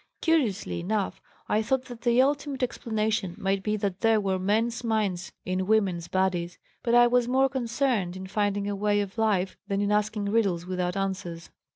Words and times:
Curiously 0.19 0.79
enough, 0.79 1.21
I 1.47 1.61
thought 1.61 1.85
that 1.85 2.01
the 2.01 2.23
ultimate 2.23 2.63
explanation 2.63 3.35
might 3.37 3.61
be 3.61 3.77
that 3.77 3.99
there 4.01 4.19
were 4.19 4.39
men's 4.39 4.83
minds 4.83 5.31
in 5.45 5.67
women's 5.67 6.07
bodies, 6.07 6.57
but 6.81 6.95
I 6.95 7.05
was 7.05 7.27
more 7.27 7.49
concerned 7.49 8.15
in 8.17 8.25
finding 8.25 8.67
a 8.67 8.75
way 8.75 8.99
of 9.01 9.19
life 9.19 9.57
than 9.67 9.79
in 9.79 9.91
asking 9.91 10.25
riddles 10.25 10.65
without 10.65 10.97
answers. 10.97 11.51